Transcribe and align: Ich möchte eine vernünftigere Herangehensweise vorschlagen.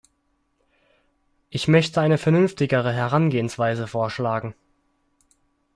Ich 1.51 1.67
möchte 1.67 2.01
eine 2.01 2.17
vernünftigere 2.17 2.91
Herangehensweise 2.91 3.85
vorschlagen. 3.85 4.55